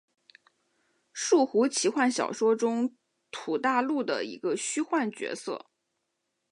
[1.13, 2.97] 树胡奇幻小说中
[3.29, 5.67] 土大陆的一个虚构角色。